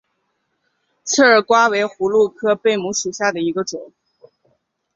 [1.03, 3.93] 刺儿瓜为葫芦科假贝母属下的一个种。